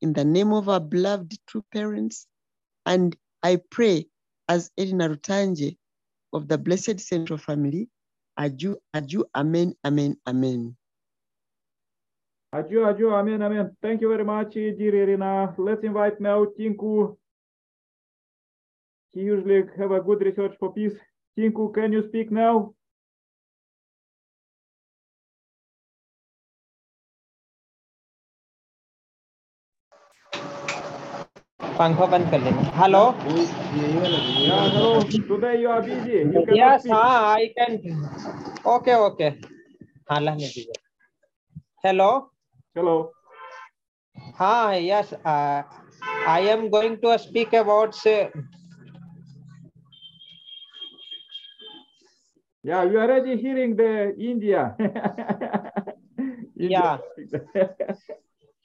in 0.00 0.12
the 0.12 0.24
name 0.24 0.52
of 0.52 0.68
our 0.68 0.80
beloved 0.80 1.36
true 1.46 1.64
parents, 1.72 2.26
and 2.86 3.16
I 3.42 3.60
pray 3.70 4.06
as 4.48 4.70
Elina 4.78 5.08
Rutanje 5.08 5.76
of 6.32 6.48
the 6.48 6.58
Blessed 6.58 7.00
Central 7.00 7.38
Family, 7.38 7.88
adieu, 8.36 8.76
adieu, 8.92 9.24
amen, 9.34 9.74
amen, 9.84 10.16
amen. 10.26 10.76
Adieu, 12.52 12.84
adieu, 12.84 13.14
amen, 13.14 13.42
amen. 13.42 13.76
Thank 13.80 14.02
you 14.02 14.08
very 14.08 14.24
much, 14.24 14.54
dear 14.54 14.94
Irina. 14.94 15.54
Let's 15.56 15.84
invite 15.84 16.20
now 16.20 16.44
Tinku. 16.44 17.16
He 19.14 19.20
usually 19.20 19.64
have 19.78 19.92
a 19.92 20.00
good 20.00 20.20
research 20.20 20.54
for 20.58 20.72
peace. 20.72 20.94
Tinku, 21.38 21.72
can 21.72 21.92
you 21.92 22.06
speak 22.08 22.30
now? 22.30 22.74
पंखा 31.82 32.06
बंद 32.16 32.30
कर 32.30 32.40
लेना 32.44 32.70
hello 32.82 33.04
Yeah. 36.52 36.74
Yes. 36.74 36.82
हाँ 36.92 37.32
I 37.32 37.46
can 37.58 37.72
okay 38.74 38.94
okay 39.06 39.28
हाँ 40.10 40.20
रहने 40.20 40.46
दीजिए 40.46 40.80
hello 41.86 42.08
Hello. 42.78 42.94
हाँ 44.38 44.76
yes 44.76 45.12
I 45.26 46.46
am 46.48 46.66
going 46.74 46.96
to 47.02 47.16
speak 47.26 47.54
about 47.64 47.94
से 48.04 48.16
Yeah, 52.64 52.82
you 52.84 52.98
are 52.98 53.04
already 53.04 53.32
hearing 53.36 53.72
the 53.78 53.86
India. 54.24 54.60
India. 56.56 57.00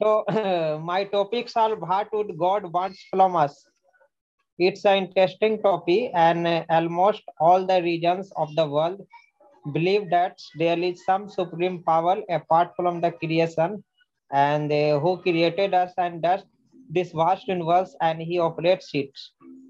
So 0.02 0.26
my 0.84 1.06
topics 1.06 1.56
are 1.56 1.76
what 1.76 2.14
would 2.14 2.38
God 2.38 2.72
wants 2.72 3.04
from 3.10 3.36
us. 3.36 3.66
It's 4.60 4.86
an 4.86 5.06
interesting 5.06 5.62
topic, 5.62 6.12
and 6.16 6.48
uh, 6.48 6.66
almost 6.70 7.22
all 7.40 7.66
the 7.66 7.82
regions 7.82 8.32
of 8.36 8.56
the 8.56 8.68
world 8.68 9.06
believe 9.72 10.10
that 10.10 10.38
there 10.58 10.80
is 10.80 11.04
some 11.06 11.30
supreme 11.30 11.84
power 11.84 12.18
apart 12.30 12.72
from 12.76 13.02
the 13.02 13.12
creation, 13.12 13.84
and 14.32 14.72
uh, 14.72 15.00
who 15.00 15.18
created 15.22 15.74
us 15.74 15.92
and 15.98 16.22
does 16.22 16.44
this 16.90 17.12
vast 17.12 17.48
universe, 17.48 17.96
and 18.02 18.22
He 18.22 18.40
operates 18.40 18.90
it. 18.94 19.12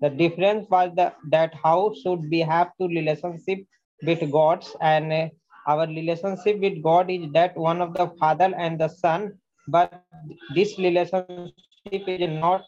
The 0.02 0.10
difference 0.10 0.70
was 0.70 0.92
the, 0.96 1.14
that 1.32 1.54
how 1.64 1.94
should 2.02 2.30
we 2.30 2.40
have 2.40 2.72
to 2.80 2.88
relationship 2.88 3.60
with 4.04 4.32
God's, 4.32 4.76
and 4.82 5.12
uh, 5.12 5.30
our 5.68 5.88
relationship 5.88 6.60
with 6.60 6.82
God 6.82 7.10
is 7.10 7.32
that 7.34 7.58
one 7.58 7.82
of 7.82 7.94
the 7.94 8.08
Father 8.20 8.54
and 8.58 8.80
the 8.80 8.88
Son, 8.88 9.34
but 9.68 10.04
this 10.56 10.78
relationship 10.78 11.54
is 12.08 12.30
not 12.30 12.66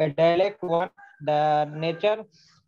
a 0.00 0.08
direct 0.10 0.62
one. 0.62 0.90
The 1.22 1.64
nature 1.64 2.24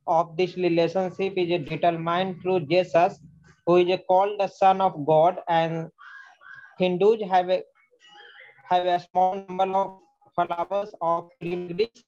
of 0.06 0.36
this 0.36 0.56
relationship 0.56 1.34
is 1.36 1.68
determined 1.68 2.42
through 2.42 2.60
Jesus, 2.66 3.20
who 3.66 3.76
is 3.76 4.00
called 4.08 4.40
the 4.40 4.48
Son 4.48 4.80
of 4.80 5.06
God, 5.06 5.38
and 5.48 5.88
Hindus 6.78 7.22
have 7.30 7.48
a 7.50 7.62
have 8.68 8.86
a 8.86 9.00
small 9.00 9.44
number 9.48 9.64
of 9.78 9.98
followers 10.34 10.94
of 11.00 11.28
pilgrims. 11.40 12.04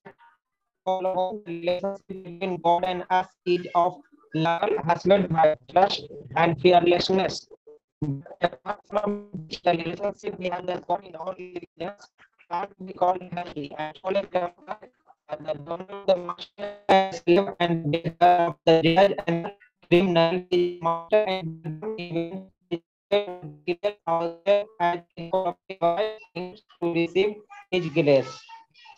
The 0.87 1.43
relationship 1.47 2.07
between 2.09 2.61
God 2.63 2.85
and 2.85 3.05
us 3.11 3.29
is 3.47 3.67
of 3.75 3.97
love, 4.35 4.71
husband, 4.85 5.29
trust, 5.71 6.03
and 6.37 6.61
fearlessness. 6.61 7.47
Apart 8.03 8.81
from 8.91 9.29
the 9.63 9.71
relationship 9.71 10.37
we 10.39 10.49
have 10.49 10.67
God 10.89 11.05
in 11.05 11.15
all 11.15 11.35
religions, 11.39 12.11
and 12.51 12.69
we 12.81 12.93
call 12.93 13.17
family. 13.31 13.73
And 13.79 13.99
only 14.03 14.23
the 14.33 14.53
donor 15.65 15.87
of 15.87 16.07
the 16.07 16.17
master 16.17 16.75
and 16.89 17.15
slave 17.15 17.49
and 17.61 17.95
the 17.95 18.83
judge 18.83 19.15
and 19.29 19.53
criminal 19.89 20.45
master 20.83 21.25
and 21.29 21.87
even 21.99 22.51
given 23.67 23.95
ourselves 24.09 24.69
things 26.35 26.63
to 26.81 26.93
receive 26.93 27.37
his 27.71 27.87
grace. 27.91 28.33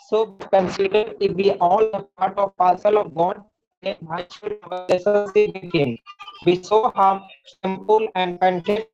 So 0.08 0.26
consider 0.50 1.12
if 1.20 1.32
we 1.34 1.52
all 1.52 1.90
are 1.92 2.04
part 2.16 2.38
of 2.38 2.56
parcel 2.56 2.96
of 2.96 3.14
God, 3.14 3.42
then 3.82 3.96
why 4.00 4.26
relationship 4.42 5.54
with 5.54 5.75
him 5.75 5.99
be 6.44 6.62
so 6.62 6.90
harm, 6.90 7.23
and 7.62 8.40
content 8.40 8.87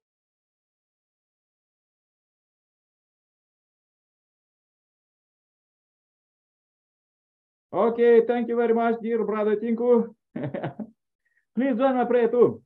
Okay, 7.73 8.23
thank 8.27 8.49
you 8.49 8.57
very 8.57 8.75
much, 8.75 8.97
dear 9.01 9.23
brother 9.25 9.55
Tinku. 9.55 10.13
Please 11.55 11.77
join 11.79 11.95
my 11.95 12.05
prayer 12.05 12.27
too. 12.27 12.61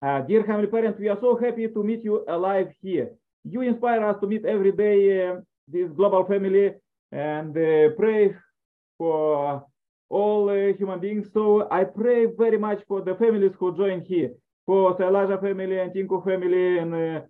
Uh, 0.00 0.22
dear 0.22 0.42
Heavenly 0.46 0.68
Parent, 0.68 0.98
we 0.98 1.08
are 1.08 1.18
so 1.20 1.36
happy 1.36 1.68
to 1.68 1.84
meet 1.84 2.02
you 2.02 2.24
alive 2.26 2.72
here. 2.80 3.10
You 3.44 3.60
inspire 3.60 4.02
us 4.06 4.16
to 4.20 4.26
meet 4.26 4.46
every 4.46 4.72
day 4.72 5.28
uh, 5.28 5.40
this 5.68 5.92
global 5.92 6.24
family 6.24 6.72
and 7.12 7.54
uh, 7.54 7.94
pray 7.94 8.34
for 8.96 9.66
all 10.08 10.48
uh, 10.48 10.72
human 10.72 10.98
beings. 10.98 11.28
So 11.34 11.68
I 11.70 11.84
pray 11.84 12.24
very 12.26 12.56
much 12.58 12.82
for 12.88 13.02
the 13.02 13.14
families 13.14 13.52
who 13.58 13.76
join 13.76 14.00
here, 14.00 14.30
for 14.64 14.94
the 14.94 15.06
Elijah 15.06 15.36
family 15.36 15.78
and 15.78 15.92
Tinku 15.92 16.24
family 16.24 16.78
and 16.78 16.94
uh, 16.94 17.20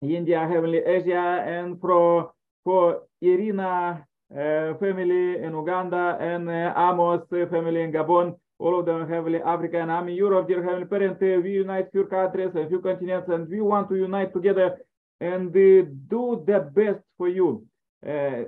India, 0.00 0.40
Heavenly 0.48 0.78
Asia, 0.78 1.44
and 1.46 1.78
for 1.78 2.32
for 2.64 3.02
Irina 3.20 4.07
family 4.30 5.42
in 5.42 5.52
Uganda 5.52 6.16
and 6.20 6.48
uh, 6.48 6.74
Amos 6.76 7.22
uh, 7.32 7.46
family 7.46 7.82
in 7.82 7.92
Gabon. 7.92 8.36
All 8.58 8.80
of 8.80 8.86
them 8.86 9.08
Heavenly 9.08 9.40
Africa 9.40 9.80
and 9.80 9.90
I'm 9.92 10.08
in 10.08 10.16
Europe, 10.16 10.48
dear 10.48 10.64
Heavenly 10.64 10.86
Parent. 10.86 11.20
we 11.20 11.52
unite 11.52 11.92
few 11.92 12.06
countries 12.06 12.50
and 12.54 12.68
few 12.68 12.80
continents, 12.80 13.28
and 13.28 13.48
we 13.48 13.60
want 13.60 13.88
to 13.88 13.96
unite 13.96 14.32
together 14.32 14.78
and 15.20 15.52
do 15.52 16.44
the 16.46 16.58
best 16.74 17.00
for 17.16 17.28
you. 17.28 17.64
Uh, 18.06 18.44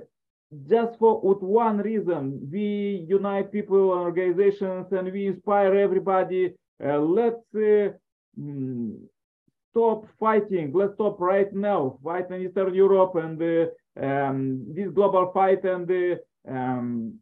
just 0.69 0.99
for 0.99 1.21
with 1.21 1.41
one 1.41 1.77
reason, 1.77 2.49
we 2.51 3.05
unite 3.07 3.51
people 3.51 3.93
and 3.93 4.01
organizations, 4.01 4.87
and 4.91 5.11
we 5.11 5.27
inspire 5.27 5.73
everybody. 5.75 6.53
Uh, 6.83 6.97
let's 6.97 7.55
uh, 7.55 7.89
stop 9.71 10.07
fighting. 10.19 10.73
Let's 10.73 10.93
stop 10.95 11.19
right 11.21 11.53
now. 11.53 11.97
Fight 12.03 12.29
in 12.31 12.41
Eastern 12.41 12.73
Europe 12.73 13.15
and 13.15 13.41
uh, 13.41 13.71
um, 13.99 14.65
this 14.73 14.89
global 14.89 15.31
fight 15.33 15.63
and 15.65 16.19
um, 16.47 17.19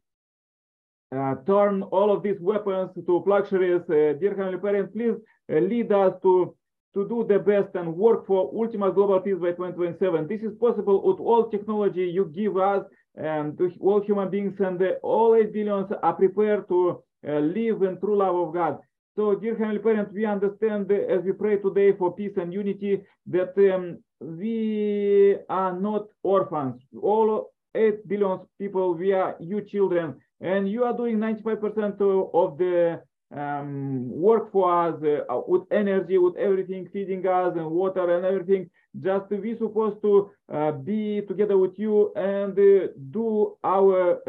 uh, 1.15 1.35
turn 1.47 1.81
all 1.83 2.11
of 2.11 2.21
these 2.23 2.39
weapons 2.39 2.91
to 2.93 3.23
luxuries. 3.25 3.81
Uh, 3.89 4.13
dear 4.19 4.35
Heavenly 4.37 4.59
Parent, 4.59 4.93
please 4.93 5.15
uh, 5.51 5.59
lead 5.59 5.91
us 5.91 6.13
to 6.21 6.55
to 6.95 7.07
do 7.07 7.23
the 7.27 7.37
best 7.37 7.75
and 7.75 7.95
work 7.95 8.25
for 8.25 8.51
ultimate 8.53 8.95
global 8.95 9.19
peace 9.19 9.37
by 9.39 9.51
2027. 9.51 10.27
This 10.27 10.41
is 10.41 10.57
possible 10.59 11.03
with 11.03 11.19
all 11.19 11.47
technology 11.47 12.05
you 12.05 12.25
give 12.33 12.57
us 12.57 12.83
and 13.15 13.55
to 13.59 13.71
all 13.79 14.01
human 14.01 14.29
beings 14.29 14.59
and 14.59 14.81
all 15.03 15.35
8 15.35 15.53
billions 15.53 15.91
are 16.01 16.13
prepared 16.13 16.67
to 16.69 17.03
uh, 17.27 17.39
live 17.39 17.83
in 17.83 17.99
true 17.99 18.17
love 18.17 18.35
of 18.35 18.53
God. 18.53 18.79
So, 19.15 19.35
dear 19.35 19.55
Heavenly 19.57 19.79
Parent, 19.79 20.13
we 20.13 20.25
understand 20.25 20.91
uh, 20.91 20.95
as 21.13 21.23
we 21.23 21.33
pray 21.33 21.57
today 21.57 21.91
for 21.91 22.15
peace 22.15 22.37
and 22.37 22.53
unity 22.53 23.01
that 23.27 23.53
um, 23.73 24.01
we 24.19 25.37
are 25.49 25.73
not 25.79 26.07
orphans. 26.23 26.81
All 27.01 27.51
8 27.75 28.07
billion 28.07 28.39
people, 28.59 28.93
we 28.95 29.13
are 29.13 29.35
you 29.39 29.61
children, 29.61 30.15
and 30.41 30.69
you 30.69 30.83
are 30.83 30.95
doing 30.95 31.19
95% 31.19 32.01
of- 32.01 32.29
the 32.57 33.01
um, 33.31 34.09
work 34.09 34.51
for 34.51 34.65
us 34.87 34.95
uh, 35.03 35.41
with 35.47 35.63
energy, 35.71 36.17
with 36.17 36.35
everything, 36.37 36.87
feeding 36.91 37.25
us 37.27 37.55
and 37.55 37.69
water 37.69 38.09
and 38.15 38.25
everything. 38.25 38.69
Just 38.99 39.29
we 39.29 39.55
supposed 39.55 40.01
to 40.01 40.31
uh, 40.51 40.71
be 40.71 41.21
together 41.27 41.57
with 41.57 41.77
you 41.77 42.11
and 42.15 42.57
uh, 42.57 42.87
do 43.11 43.55
our 43.63 44.19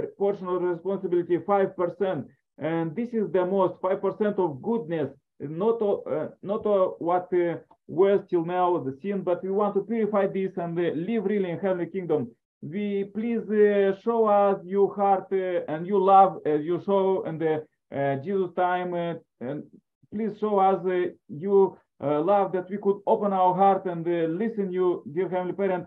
of 0.48 0.62
responsibility, 0.62 1.38
5%. 1.38 2.26
And 2.58 2.94
this 2.94 3.08
is 3.14 3.32
the 3.32 3.46
most 3.46 3.80
5% 3.80 4.38
of 4.38 4.60
goodness, 4.60 5.10
not 5.40 5.80
uh, 5.82 6.28
not 6.42 6.66
all 6.66 6.96
what 6.98 7.28
uh, 7.32 7.56
was 7.86 8.20
till 8.28 8.44
now 8.44 8.78
the 8.78 8.96
sin, 9.02 9.22
but 9.22 9.42
we 9.42 9.50
want 9.50 9.74
to 9.74 9.82
purify 9.82 10.26
this 10.26 10.52
and 10.56 10.78
uh, 10.78 10.92
live 10.94 11.24
really 11.24 11.50
in 11.50 11.58
heavenly 11.58 11.86
kingdom. 11.86 12.28
We 12.62 13.04
please 13.14 13.48
uh, 13.50 13.98
show 14.02 14.26
us 14.26 14.60
your 14.64 14.94
heart 14.94 15.28
uh, 15.32 15.64
and 15.72 15.86
your 15.86 16.00
love 16.00 16.38
as 16.44 16.62
you 16.62 16.82
show 16.84 17.24
in 17.26 17.38
the 17.38 17.64
uh, 17.94 18.16
Jesus 18.16 18.50
time, 18.54 18.94
uh, 18.94 19.14
and 19.40 19.64
please 20.12 20.38
show 20.38 20.58
us 20.58 20.84
uh, 20.86 21.12
your 21.28 21.78
uh, 22.02 22.20
love 22.20 22.52
that 22.52 22.70
we 22.70 22.78
could 22.78 23.00
open 23.06 23.32
our 23.32 23.54
heart 23.54 23.86
and 23.86 24.06
uh, 24.06 24.28
listen 24.32 24.72
you, 24.72 25.02
dear 25.12 25.28
heavenly 25.28 25.52
parent, 25.52 25.86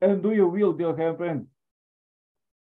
and 0.00 0.22
do 0.22 0.32
your 0.32 0.48
will, 0.48 0.72
dear 0.72 0.88
Heavenly 0.88 1.16
friends. 1.16 1.46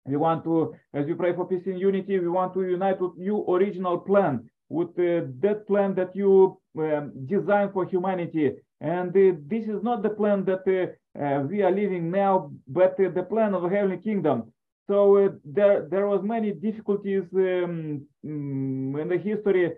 We 0.06 0.16
want 0.16 0.44
to, 0.44 0.74
as 0.94 1.06
we 1.06 1.14
pray 1.14 1.34
for 1.34 1.46
peace 1.48 1.66
and 1.66 1.80
unity, 1.80 2.18
we 2.18 2.28
want 2.28 2.54
to 2.54 2.62
unite 2.62 3.00
with 3.00 3.12
your 3.18 3.44
original 3.56 3.98
plan, 3.98 4.48
with 4.68 4.90
uh, 4.98 5.26
that 5.40 5.64
plan 5.66 5.94
that 5.94 6.14
you 6.14 6.58
um, 6.78 7.12
designed 7.26 7.72
for 7.72 7.86
humanity. 7.86 8.52
And 8.80 9.10
uh, 9.10 9.38
this 9.46 9.64
is 9.64 9.82
not 9.82 10.02
the 10.02 10.10
plan 10.10 10.44
that 10.44 10.64
uh, 10.66 11.22
uh 11.22 11.40
we 11.42 11.62
are 11.62 11.70
living 11.70 12.10
now, 12.10 12.50
but 12.68 12.94
uh, 13.00 13.10
the 13.10 13.22
plan 13.22 13.54
of 13.54 13.62
the 13.62 13.68
heavenly 13.68 13.98
kingdom. 13.98 14.52
So 14.88 15.16
uh, 15.16 15.28
there, 15.44 15.88
there 15.90 16.06
was 16.06 16.22
many 16.22 16.52
difficulties 16.52 17.24
um, 17.34 18.06
mm, 18.24 19.00
in 19.00 19.08
the 19.08 19.18
history. 19.18 19.72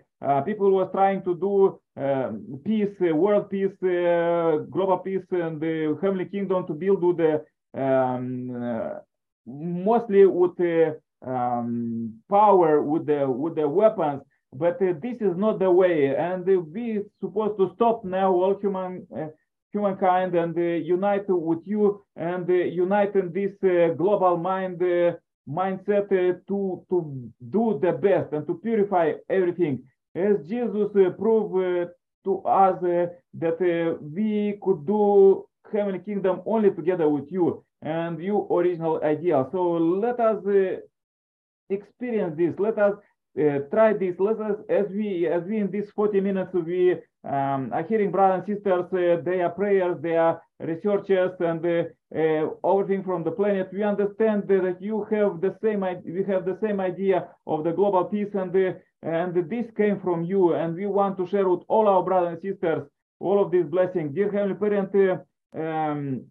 people 0.45 0.69
was 0.71 0.89
trying 0.91 1.23
to 1.23 1.33
do 1.35 1.79
um, 1.95 2.59
peace, 2.65 2.95
world 2.99 3.49
peace, 3.49 3.77
global 4.75 4.99
peace, 4.99 5.27
and 5.31 5.59
the 5.61 5.97
heavenly 6.01 6.25
kingdom 6.25 6.67
to 6.67 6.73
build 6.73 7.01
with 7.01 7.17
the 7.17 7.33
um, 7.73 9.01
mostly 9.45 10.25
with 10.25 10.55
the 10.57 10.99
um, 11.25 12.13
power, 12.29 12.81
with 12.81 13.05
the 13.05 13.29
with 13.29 13.55
the 13.55 13.67
weapons. 13.67 14.21
But 14.53 14.81
uh, 14.81 14.93
this 15.01 15.17
is 15.21 15.37
not 15.37 15.59
the 15.59 15.69
way, 15.69 16.15
and 16.15 16.47
uh, 16.49 16.59
we 16.59 17.01
supposed 17.21 17.57
to 17.59 17.71
stop 17.75 18.03
now 18.03 18.33
all 18.33 18.57
human 18.59 19.05
uh, 19.15 19.27
humankind 19.71 20.35
and 20.35 20.57
uh, 20.57 20.61
unite 20.61 21.25
with 21.29 21.59
you 21.65 22.03
and 22.15 22.49
uh, 22.49 22.53
unite 22.53 23.15
in 23.15 23.31
this 23.31 23.51
uh, 23.63 23.93
global 23.93 24.37
mind 24.37 24.79
mindset 25.47 26.09
to 26.47 26.83
to 26.89 27.29
do 27.49 27.79
the 27.81 27.91
best 27.91 28.33
and 28.33 28.47
to 28.47 28.55
purify 28.55 29.13
everything. 29.29 29.83
As 30.15 30.37
Jesus 30.47 30.89
proved 31.17 31.89
to 32.25 32.41
us 32.41 32.81
that 32.81 33.97
we 34.01 34.59
could 34.63 34.85
do 34.85 35.45
heavenly 35.71 35.99
kingdom 35.99 36.41
only 36.45 36.71
together 36.71 37.07
with 37.07 37.31
you 37.31 37.63
and 37.83 38.19
your 38.19 38.47
original 38.51 38.99
idea. 39.03 39.47
So 39.51 39.73
let 39.73 40.19
us 40.19 40.43
experience 41.69 42.35
this. 42.37 42.53
Let 42.57 42.77
us 42.79 42.95
uh, 43.37 43.59
try 43.71 43.93
this. 43.93 44.15
Let 44.19 44.39
us, 44.39 44.57
as 44.69 44.87
we, 44.89 45.27
as 45.27 45.43
we 45.43 45.57
in 45.57 45.69
these 45.71 45.89
40 45.95 46.21
minutes, 46.21 46.53
we 46.53 46.93
um, 47.23 47.71
are 47.73 47.85
hearing 47.87 48.11
brothers 48.11 48.43
and 48.47 48.57
sisters, 48.57 48.85
uh, 48.93 49.21
their 49.23 49.49
prayers, 49.49 50.01
their 50.01 50.41
researchers, 50.59 51.31
and 51.39 51.65
uh, 51.65 51.83
uh, 52.15 52.71
everything 52.71 53.03
from 53.03 53.23
the 53.23 53.31
planet. 53.31 53.69
We 53.71 53.83
understand 53.83 54.47
that 54.47 54.77
you 54.81 55.05
have 55.11 55.41
the 55.41 55.55
same, 55.61 55.81
we 55.81 56.23
have 56.25 56.45
the 56.45 56.57
same 56.61 56.79
idea 56.79 57.27
of 57.45 57.63
the 57.63 57.71
global 57.71 58.05
peace, 58.05 58.33
and 58.33 58.55
uh, 58.55 58.73
and 59.01 59.33
this 59.49 59.65
came 59.77 59.99
from 60.01 60.23
you, 60.23 60.55
and 60.55 60.75
we 60.75 60.85
want 60.85 61.17
to 61.17 61.27
share 61.27 61.47
with 61.47 61.61
all 61.69 61.87
our 61.87 62.03
brothers 62.03 62.33
and 62.33 62.41
sisters 62.41 62.87
all 63.19 63.41
of 63.41 63.51
these 63.51 63.65
blessings. 63.65 64.13
Dear 64.13 64.31
Heavenly 64.31 64.55
Parent. 64.55 65.21
Um, 65.55 66.25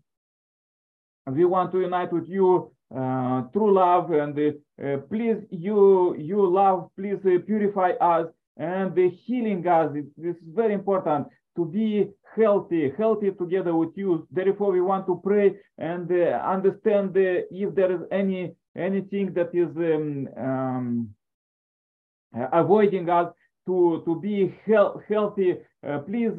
we 1.26 1.44
want 1.44 1.72
to 1.72 1.80
unite 1.80 2.12
with 2.12 2.28
you 2.28 2.72
uh, 2.94 3.42
through 3.52 3.74
love 3.74 4.10
and 4.12 4.38
uh, 4.38 4.96
please 5.10 5.36
you 5.50 6.16
you 6.18 6.46
love 6.46 6.88
please 6.96 7.18
uh, 7.26 7.38
purify 7.46 7.90
us 8.00 8.26
and 8.56 8.94
the 8.94 9.10
healing 9.10 9.66
us. 9.68 9.92
This 10.16 10.36
is 10.36 10.42
very 10.54 10.72
important 10.72 11.26
to 11.56 11.66
be 11.66 12.08
healthy 12.34 12.92
healthy 12.96 13.30
together 13.32 13.74
with 13.74 13.90
you. 13.94 14.26
Therefore 14.30 14.72
we 14.72 14.80
want 14.80 15.06
to 15.06 15.20
pray 15.22 15.56
and 15.76 16.10
uh, 16.10 16.40
understand 16.42 17.14
uh, 17.16 17.44
if 17.50 17.74
there 17.74 17.92
is 17.92 18.00
any 18.10 18.54
anything 18.74 19.34
that 19.34 19.50
is 19.54 19.68
um, 19.76 20.28
um, 20.42 21.10
avoiding 22.52 23.10
us 23.10 23.30
to 23.66 24.02
to 24.06 24.18
be 24.18 24.54
he 24.64 24.76
healthy. 25.08 25.56
Uh, 25.86 25.98
please 25.98 26.32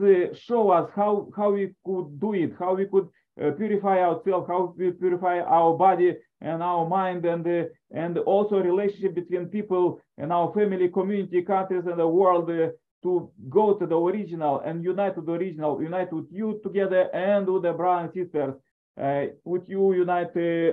show 0.48 0.72
us 0.72 0.90
how 0.96 1.30
how 1.38 1.52
we 1.52 1.76
could 1.86 2.20
do 2.20 2.34
it 2.34 2.54
how 2.58 2.74
we 2.74 2.86
could 2.88 3.08
purify 3.38 4.00
ourselves, 4.00 4.48
how 4.48 4.74
we 4.76 4.92
purify 4.92 5.40
our 5.42 5.78
body 5.78 6.16
and 6.42 6.64
our 6.64 6.88
mind, 6.88 7.26
and 7.26 7.46
uh, 7.46 7.64
and 7.92 8.18
also 8.20 8.60
relationship 8.60 9.16
between 9.16 9.48
people 9.48 10.00
and 10.18 10.32
our 10.32 10.54
family, 10.54 10.90
community, 10.90 11.42
countries, 11.42 11.84
and 11.86 12.00
the 12.00 12.08
world 12.08 12.50
uh, 12.50 12.68
to 13.04 13.32
go 13.50 13.74
to 13.74 13.86
the 13.86 13.98
original 13.98 14.60
and 14.60 14.84
unite 14.84 15.16
to 15.16 15.22
the 15.22 15.32
original, 15.32 15.82
unite 15.82 16.12
with 16.14 16.28
you 16.32 16.60
together 16.64 17.10
and 17.14 17.48
with 17.48 17.64
the 17.64 17.74
brothers 17.74 18.12
and 18.16 18.26
sisters, 18.26 18.54
uh, 19.02 19.26
with 19.44 19.68
you 19.68 19.94
unite 19.94 20.36
uh, 20.36 20.72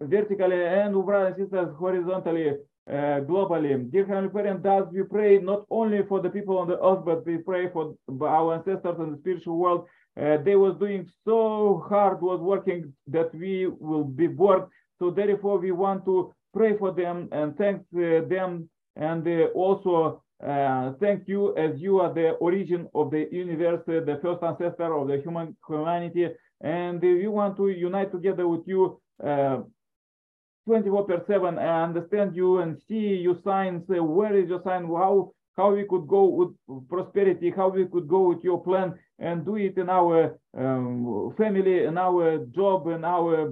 vertically 0.00 0.64
and 0.64 0.94
with 0.96 1.06
brothers 1.06 1.34
and 1.38 1.44
sisters 1.44 1.74
horizontally, 1.78 2.50
uh, 2.90 3.20
globally. 3.28 3.90
Dear 3.90 4.06
Heavenly 4.06 4.30
Parent, 4.30 4.62
thus 4.62 4.86
we 4.92 5.02
pray 5.04 5.38
not 5.38 5.64
only 5.70 6.02
for 6.08 6.20
the 6.20 6.30
people 6.30 6.58
on 6.58 6.68
the 6.68 6.78
earth, 6.84 7.04
but 7.04 7.24
we 7.26 7.38
pray 7.38 7.68
for 7.72 7.94
our 8.20 8.54
ancestors 8.54 8.98
in 8.98 9.12
the 9.12 9.18
spiritual 9.18 9.56
world 9.56 9.86
they 10.16 10.54
was 10.54 10.76
doing 10.78 11.08
so 11.24 11.84
hard 11.88 12.22
was 12.22 12.40
working 12.40 12.92
that 13.08 13.34
we 13.34 13.66
will 13.66 14.04
be 14.04 14.28
bored 14.28 14.68
so 14.98 15.10
therefore 15.10 15.58
we 15.58 15.72
want 15.72 16.04
to 16.04 16.32
pray 16.52 16.76
for 16.76 16.92
them 16.92 17.28
and 17.32 17.56
thank 17.56 17.82
uh, 17.96 18.26
them 18.28 18.68
and 18.96 19.26
uh, 19.26 19.46
also 19.54 20.22
uh, 20.46 20.92
thank 21.00 21.26
you 21.26 21.56
as 21.56 21.80
you 21.80 22.00
are 22.00 22.12
the 22.12 22.30
origin 22.32 22.88
of 22.94 23.10
the 23.10 23.28
universe 23.32 23.80
uh, 23.88 24.00
the 24.04 24.18
first 24.22 24.42
ancestor 24.42 24.94
of 24.94 25.08
the 25.08 25.18
human 25.18 25.56
humanity. 25.66 26.28
And 26.60 27.00
we 27.00 27.26
want 27.28 27.56
to 27.56 27.68
unite 27.68 28.12
together 28.12 28.46
with 28.48 28.62
you 28.66 29.00
24 29.20 31.04
per 31.04 31.24
7 31.26 31.58
and 31.58 31.58
understand 31.58 32.34
you 32.34 32.58
and 32.58 32.80
see 32.88 33.16
your 33.16 33.36
signs. 33.44 33.84
Where 33.86 34.36
is 34.36 34.48
your 34.48 34.62
sign? 34.62 34.86
How 34.86 35.32
how 35.56 35.72
we 35.72 35.84
could 35.84 36.06
go 36.08 36.24
with 36.24 36.88
prosperity, 36.88 37.50
how 37.50 37.68
we 37.68 37.86
could 37.86 38.08
go 38.08 38.28
with 38.28 38.42
your 38.42 38.62
plan 38.62 38.94
and 39.18 39.44
do 39.44 39.56
it 39.56 39.78
in 39.78 39.88
our 39.88 40.38
um, 40.56 41.32
family, 41.36 41.84
in 41.84 41.96
our 41.96 42.38
job, 42.46 42.88
in 42.88 43.04
our 43.04 43.48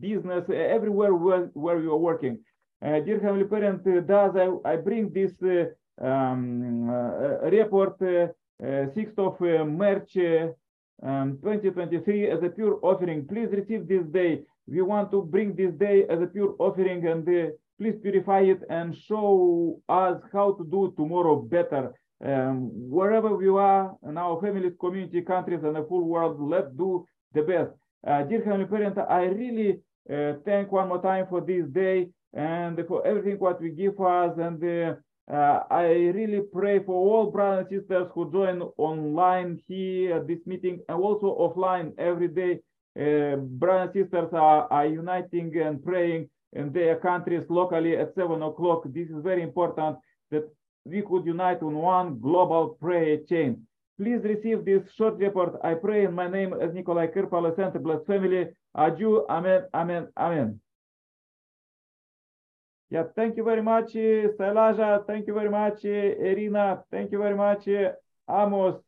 business, 0.00 0.44
everywhere 0.48 1.14
where, 1.14 1.50
where 1.52 1.78
we 1.78 1.86
are 1.86 1.96
working. 1.96 2.38
Uh, 2.82 3.00
dear 3.00 3.20
Heavenly 3.20 3.44
Parent, 3.44 3.86
uh, 3.86 4.00
does 4.00 4.36
I, 4.36 4.72
I 4.72 4.76
bring 4.76 5.12
this 5.12 5.42
uh, 5.42 5.66
um, 6.04 6.90
uh, 6.90 7.50
report 7.50 7.98
6th 7.98 9.18
uh, 9.18 9.22
of 9.22 9.40
uh, 9.42 9.64
March 9.64 10.16
um, 11.02 11.38
2023 11.42 12.30
as 12.30 12.42
a 12.42 12.48
pure 12.48 12.78
offering. 12.82 13.26
Please 13.26 13.48
receive 13.50 13.86
this 13.86 14.04
day. 14.06 14.42
We 14.66 14.82
want 14.82 15.10
to 15.12 15.22
bring 15.22 15.54
this 15.54 15.72
day 15.74 16.04
as 16.08 16.20
a 16.20 16.26
pure 16.26 16.54
offering 16.58 17.06
and 17.06 17.26
please 17.78 17.96
purify 18.02 18.40
it 18.40 18.60
and 18.70 18.96
show 18.96 19.80
us 19.88 20.20
how 20.32 20.52
to 20.52 20.64
do 20.64 20.92
tomorrow 20.96 21.36
better. 21.36 21.92
Um, 22.24 22.70
wherever 22.72 23.36
we 23.36 23.48
are 23.48 23.94
in 24.08 24.16
our 24.16 24.40
families, 24.40 24.72
community, 24.80 25.20
countries, 25.20 25.60
and 25.62 25.76
the 25.76 25.84
full 25.88 26.04
world, 26.04 26.40
let's 26.40 26.72
do 26.76 27.04
the 27.34 27.42
best. 27.42 27.70
Uh, 28.06 28.22
dear 28.22 28.42
Heavenly 28.42 28.66
Parent, 28.66 28.96
I 28.98 29.24
really 29.24 29.80
uh, 30.10 30.34
thank 30.44 30.72
one 30.72 30.88
more 30.88 31.02
time 31.02 31.26
for 31.28 31.40
this 31.42 31.66
day 31.66 32.08
and 32.32 32.78
for 32.88 33.06
everything 33.06 33.38
what 33.38 33.60
we 33.60 33.70
give 33.70 34.00
us. 34.00 34.32
And 34.38 34.62
uh, 34.64 34.94
uh 35.30 35.64
I 35.70 35.86
really 36.18 36.42
pray 36.52 36.78
for 36.78 36.94
all 36.94 37.30
brothers 37.30 37.66
and 37.70 37.80
sisters 37.80 38.08
who 38.14 38.30
join 38.32 38.62
online 38.78 39.60
here 39.66 40.16
at 40.16 40.26
this 40.26 40.38
meeting 40.46 40.80
and 40.88 40.98
also 40.98 41.36
offline 41.38 41.92
every 41.98 42.28
day. 42.28 42.60
Uh, 42.98 43.36
brothers 43.36 43.90
and 43.94 44.04
sisters 44.04 44.30
are, 44.32 44.66
are 44.70 44.86
uniting 44.86 45.54
and 45.60 45.84
praying 45.84 46.30
in 46.52 46.72
their 46.72 46.96
countries 46.96 47.44
locally 47.48 47.96
at 47.96 48.14
seven 48.14 48.42
o'clock. 48.42 48.82
This 48.86 49.08
is 49.08 49.22
very 49.22 49.42
important 49.42 49.98
that 50.30 50.44
we 50.84 51.02
could 51.02 51.26
unite 51.26 51.62
on 51.62 51.74
one 51.74 52.18
global 52.20 52.76
prayer 52.80 53.18
chain. 53.28 53.66
Please 53.98 54.20
receive 54.24 54.64
this 54.64 54.82
short 54.94 55.16
report. 55.16 55.54
I 55.64 55.74
pray 55.74 56.04
in 56.04 56.14
my 56.14 56.28
name 56.28 56.54
as 56.60 56.72
Nikolai 56.74 57.06
Kirpala, 57.08 57.56
Center 57.56 57.78
Blessed 57.78 58.06
Family. 58.06 58.48
Adieu. 58.74 59.24
Amen. 59.28 59.62
Amen. 59.74 60.08
Amen. 60.16 60.60
Yeah, 62.90 63.04
thank 63.16 63.36
you 63.36 63.42
very 63.42 63.62
much, 63.62 63.96
uh, 63.96 64.30
Sailaja. 64.38 65.06
Thank 65.06 65.26
you 65.26 65.34
very 65.34 65.50
much, 65.50 65.84
uh, 65.84 66.28
Irina. 66.30 66.84
Thank 66.90 67.10
you 67.10 67.18
very 67.18 67.34
much, 67.34 67.66
uh, 67.66 67.92
Amos. 68.30 68.80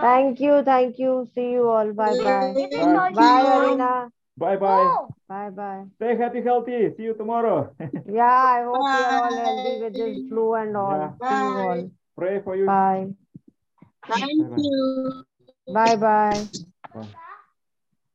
Thank 0.00 0.40
you. 0.40 0.62
Thank 0.64 0.98
you. 0.98 1.28
See 1.34 1.50
you 1.50 1.68
all. 1.68 1.92
Bye 1.92 2.16
bye. 2.18 2.52
Bye, 2.54 3.10
bye 3.14 3.66
Irina. 3.66 4.12
Bye 4.36 4.56
bye. 4.56 4.88
Bye 5.28 5.50
bye. 5.50 5.84
Stay 5.96 6.16
happy, 6.16 6.42
healthy. 6.42 6.94
See 6.96 7.04
you 7.04 7.14
tomorrow. 7.14 7.74
yeah, 8.06 8.24
I 8.24 8.62
hope 8.64 8.82
bye. 8.82 8.98
you're 8.98 9.12
all 9.12 9.32
healthy 9.32 9.82
with 9.82 9.92
this 9.94 10.28
flu 10.28 10.54
and 10.54 10.76
all. 10.76 10.98
Yeah. 10.98 11.28
See 11.28 11.44
you 11.44 11.60
all. 11.60 11.90
Pray 12.16 12.40
for 12.42 12.56
you. 12.56 12.66
Bye. 12.66 13.08
Thank 14.08 14.50
bye 14.50 14.56
you. 14.56 15.24
Bye 15.68 15.96
bye. 15.96 16.46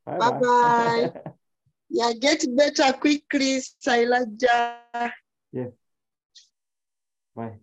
Bye 0.05 0.17
bye. 0.19 0.39
bye. 0.39 1.11
yeah, 1.89 2.11
get 2.13 2.45
better 2.55 2.93
quickly, 2.93 3.61
Sailaja. 3.81 5.11
Yes. 5.51 5.71
Bye. 7.35 7.57